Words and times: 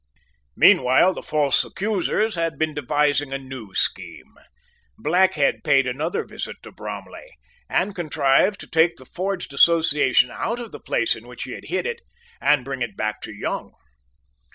Meanwhile 0.55 1.13
the 1.13 1.21
false 1.21 1.63
accusers 1.63 2.33
had 2.33 2.57
been 2.57 2.73
devising 2.73 3.31
a 3.31 3.37
new 3.37 3.75
scheme. 3.75 4.35
Blackhead 4.97 5.63
paid 5.63 5.85
another 5.85 6.23
visit 6.25 6.55
to 6.63 6.71
Bromley, 6.71 7.37
and 7.69 7.93
contrived 7.93 8.59
to 8.61 8.67
take 8.67 8.95
the 8.97 9.05
forged 9.05 9.53
Association 9.53 10.31
out 10.31 10.59
of 10.59 10.71
the 10.71 10.79
place 10.79 11.15
in 11.15 11.27
which 11.27 11.43
he 11.43 11.51
had 11.51 11.65
hid 11.65 11.85
it, 11.85 11.99
and 12.41 12.61
to 12.65 12.65
bring 12.65 12.81
it 12.81 12.97
back 12.97 13.21
to 13.21 13.31
Young. 13.31 13.73